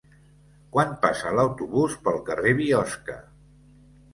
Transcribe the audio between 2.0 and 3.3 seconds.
pel carrer Biosca?